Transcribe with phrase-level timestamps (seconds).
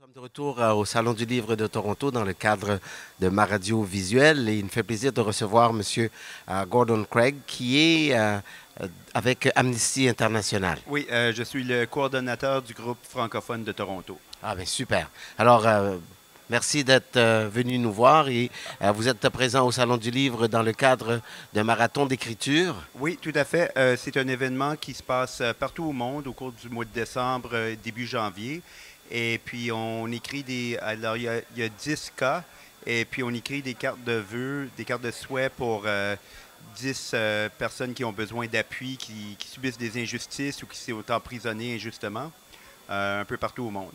[0.00, 2.78] Nous sommes de retour euh, au Salon du Livre de Toronto dans le cadre
[3.18, 6.08] de ma radio visuelle et il me fait plaisir de recevoir M.
[6.68, 8.38] Gordon Craig qui est euh,
[8.80, 10.78] euh, avec Amnesty International.
[10.86, 14.20] Oui, euh, je suis le coordonnateur du groupe francophone de Toronto.
[14.40, 15.10] Ah bien super.
[15.36, 15.96] Alors euh,
[16.48, 18.52] merci d'être euh, venu nous voir et
[18.82, 21.20] euh, vous êtes présent au Salon du Livre dans le cadre
[21.52, 22.76] d'un marathon d'écriture.
[23.00, 23.72] Oui, tout à fait.
[23.76, 26.84] Euh, c'est un événement qui se passe euh, partout au monde au cours du mois
[26.84, 28.62] de décembre, euh, début janvier.
[29.10, 30.76] Et puis, on écrit des...
[30.78, 32.44] Alors, il y a, il y a 10 cas.
[32.86, 36.16] Et puis, on écrit des cartes de vœux, des cartes de souhait pour euh,
[36.76, 41.10] 10 euh, personnes qui ont besoin d'appui, qui, qui subissent des injustices ou qui sont
[41.10, 42.30] emprisonnées injustement,
[42.90, 43.94] euh, un peu partout au monde.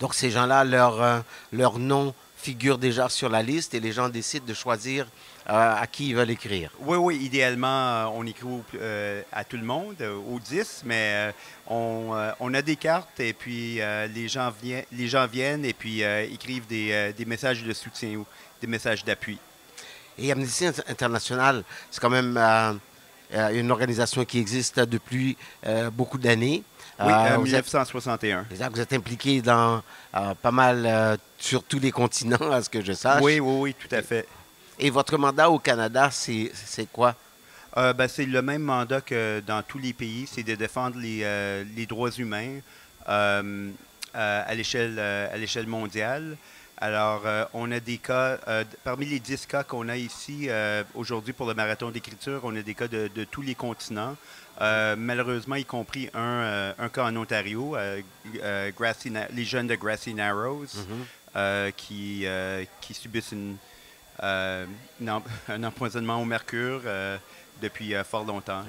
[0.00, 1.20] Donc ces gens-là, leur, euh,
[1.52, 5.06] leur nom figure déjà sur la liste et les gens décident de choisir
[5.48, 6.70] euh, à qui ils veulent écrire.
[6.80, 11.12] Oui, oui, idéalement, euh, on écrit au- euh, à tout le monde, aux 10, mais
[11.14, 11.32] euh,
[11.68, 13.76] on, on a des cartes et puis
[14.14, 18.26] les, gens viennent, les gens viennent et puis écrivent des, des messages de soutien ou
[18.60, 19.38] des messages d'appui.
[20.18, 22.38] Et Amnesty Int- International, c'est quand même
[23.32, 25.36] une organisation qui existe depuis
[25.66, 26.62] euh, beaucoup d'années.
[27.00, 28.46] Oui, Euh, euh, vous, êtes, 1961.
[28.70, 29.82] vous êtes impliqué dans
[30.14, 33.20] euh, pas mal euh, sur tous les continents, à ce que je sache.
[33.22, 34.26] Oui, oui, oui, tout à fait.
[34.78, 36.52] Et votre mandat au Canada, c'est
[36.92, 37.14] quoi?
[37.76, 41.20] Euh, ben, c'est le même mandat que dans tous les pays, c'est de défendre les,
[41.24, 42.60] euh, les droits humains
[43.08, 43.70] euh,
[44.14, 46.36] euh, à l'échelle euh, à l'échelle mondiale.
[46.78, 50.82] Alors, euh, on a des cas, euh, parmi les 10 cas qu'on a ici euh,
[50.94, 54.16] aujourd'hui pour le marathon d'écriture, on a des cas de, de tous les continents.
[54.60, 57.76] Malheureusement, y compris un, un cas en Ontario,
[58.76, 61.04] Grassy les jeunes de Grassy Narrows, Mhm.
[61.36, 62.26] euh, qui,
[62.80, 63.56] qui subissent une,
[64.22, 66.82] une em- un empoisonnement au mercure
[67.62, 68.64] depuis fort longtemps.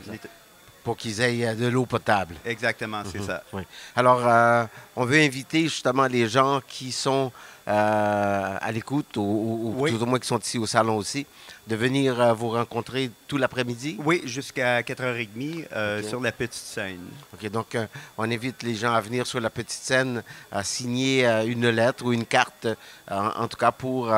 [0.85, 2.35] Pour qu'ils aient euh, de l'eau potable.
[2.45, 3.43] Exactement, c'est Mhm, ça.
[3.53, 3.63] oui.
[3.95, 4.65] Alors, euh,
[4.95, 7.31] on veut inviter justement les gens qui sont
[7.67, 9.91] euh, à l'écoute, ou, ou- Oui.
[9.91, 11.25] tout au moins qui sont ici au salon aussi,
[11.65, 13.97] de venir euh, vous rencontrer tout l'après-midi?
[14.05, 16.99] Oui, jusqu'à 4h30 euh, sur la petite scène.
[17.33, 17.87] OK, donc, euh,
[18.19, 20.21] on invite les gens à venir sur la petite scène,
[20.51, 22.67] à signer une lettre ou une carte,
[23.09, 24.13] en, en tout cas pour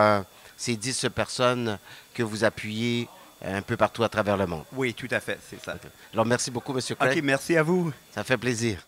[0.57, 1.77] ces 10 personnes
[2.13, 3.07] que vous appuyez
[3.43, 4.63] un peu partout à travers le monde.
[4.73, 5.75] Oui, tout à fait, c'est ça.
[6.13, 6.81] Alors, merci beaucoup, M.
[6.99, 7.17] Craig.
[7.17, 7.91] OK, merci à vous.
[8.11, 8.86] Ça fait plaisir.